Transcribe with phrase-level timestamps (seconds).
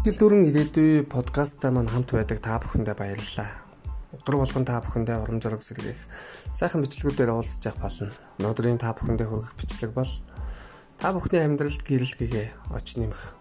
[0.00, 3.68] Сэтгэл дүүрэн ирээдүй подкастаа маань хамт байдаг та бүхэндээ баярлалаа.
[4.16, 6.00] Өдөр болгон та бүхэндээ урам зориг сэргээх
[6.56, 8.08] сайхан бичлэгүүдээр уулзж явах болно.
[8.40, 10.08] Өнөөдрийн та бүхэндээ хүргэх бичлэг бол
[10.96, 13.36] та бүхний амьдралд гэрэл гэгээ оч нэмэх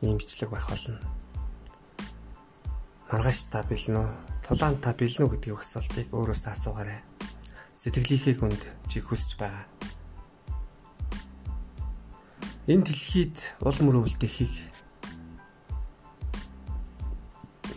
[0.00, 0.96] ийм бичлэг байх болно.
[3.12, 4.08] Маргааш та бэлэн үү?
[4.48, 7.04] Тулаан та бэлэн үү гэдгийг асуултыг өөрөөсөө асуугаарай.
[7.76, 9.68] Сэтгэлийнхээ хүнд чи хүсэж байгаа.
[12.64, 14.72] Энэ дэлхийд уул мөр үлдэхийг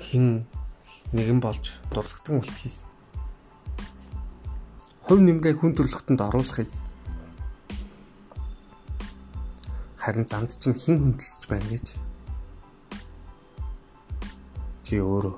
[0.09, 0.49] хэн
[1.13, 2.75] нэгэн болж дурсагдан үлдэхийг
[5.05, 6.69] хувь нэмгээ хүн төрөлхтөнд оруулахыг
[10.09, 11.87] харин замд чинь хэн хүндэлж байна гэж?
[14.85, 15.35] Чи өөрөө.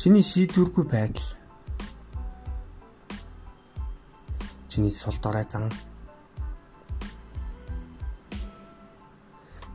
[0.00, 1.28] Чиний шийдвэргүй байдал.
[4.72, 5.68] Чиний сул дорой зан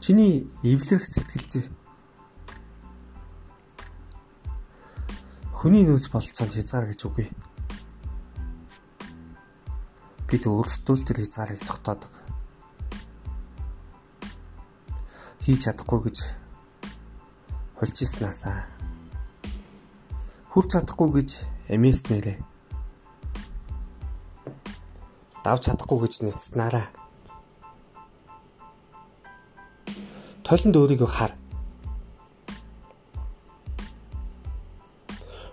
[0.10, 1.66] чиний эвлэрх сэтгэл зүй
[5.54, 7.30] хүний нөөц болцоонд хязгаар гэж үгүй.
[10.26, 12.10] Бид өөрсдөө л тэр хязгаарыг тогтоодог.
[15.46, 16.18] Хийж чадахгүй гэж
[17.78, 18.66] холжснаасаа
[20.50, 21.30] хүрч чадахгүй гэж
[21.70, 22.38] эмээснээрээ.
[25.46, 26.99] Давж чадахгүй гэж нэцснараа.
[30.50, 31.38] Толонд өөрийгөө хар.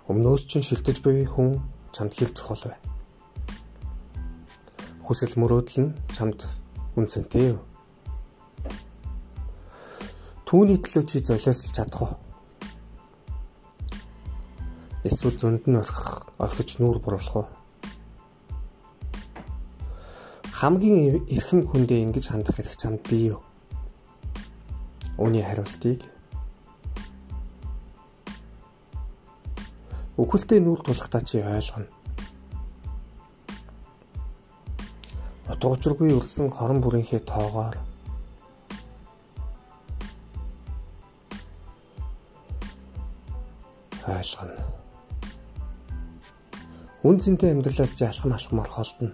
[0.09, 1.61] Өмнөөс чинь шилтэж буй хүн
[1.93, 2.81] чамд хэл чухал бай.
[5.05, 6.49] Хүсэл мөрөөдөл нь чамд
[6.97, 7.61] үнцэнтэй юу?
[10.49, 12.13] Түүний төлөө чи золиослж чадах уу?
[15.05, 17.47] Эсвэл зөнд нь орхих, орхиж нүүр буруулах уу?
[20.57, 23.45] хамгийн эрхэм хүндээ ингэж хандах хэрэг чамд бий юу?
[25.17, 26.05] Үүний хариултыг
[30.17, 31.85] Үхэлтэй нүүр тулахтаа чи ойлгоно.
[35.45, 37.77] Утга учиргүй өрсөн хорон бүрийнхээ тоогоор
[44.09, 44.65] ойлгоно.
[47.05, 49.13] Үн цэнтэй амьдралаас чи алхам алхмаар холдно.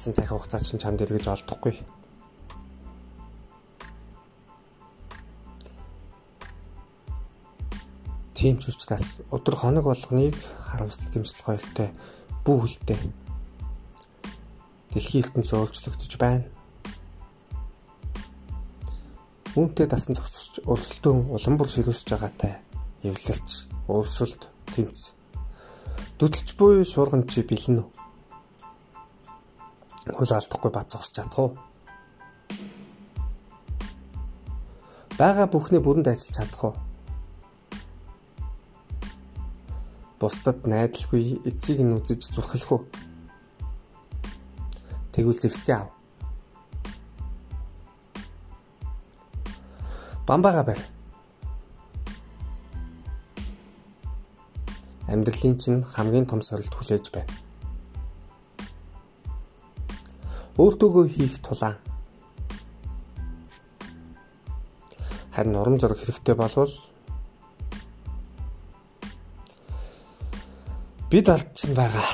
[0.00, 1.76] Алдсан цаг хугацаа чинь чамд илгэж олдохгүй.
[8.32, 10.40] Тийм ч учраас өдөр хоног болгоныг
[10.72, 11.92] харамсал гэмшил гоёлтой
[12.48, 12.96] бүү хөлтэй
[14.96, 16.48] дэлхийн ертөнцийн өөрчлөгдөж байна.
[19.52, 22.56] Үүнтэй дасан зогсож өрсөлдөөн улам бүр ширүүсэж байгаатай
[23.04, 25.12] эвлэлч, өөрсөлд, тэнц.
[26.16, 28.09] Дүдэлж буй шуурган чи бэлэн үү?
[30.08, 31.50] Хөл алдахгүй бат зогсож чадах уу?
[35.20, 36.74] Бага бүхнээ бүрэнд ажиллаж чадах уу?
[40.16, 42.82] Бусдад найдалгүй эцийг нь үзэж зүрхлэх үү?
[45.12, 45.92] Тэгвэл зэвсгээ ав.
[50.24, 50.84] Бамбага барь.
[55.12, 57.49] Амьдралын чинь хамгийн том сорилт хүлээж байна.
[60.58, 61.76] Өөртөөгөө хийх тулаан
[65.34, 66.74] харин урам зориг хэрэгтэй болвол
[71.10, 72.06] бид алдчихсан байгаа.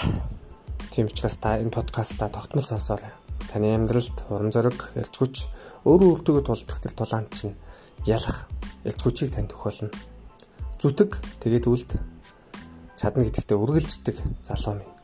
[0.92, 3.12] Тийм учраас та энэ подкастаа тогтмол сонсоорой.
[3.52, 5.34] Таны амьдралд урам зориг, элч хүч
[5.84, 7.56] өөрөө өөртөөгөө тулдах тэр тулаанд чинь
[8.06, 8.48] ялах
[8.84, 9.90] элч хүчийг танд өгөх болно.
[10.80, 11.90] Зүтг тэгээд үлд
[12.96, 14.95] чадна гэдэгтээ үргэлждэг залуу минь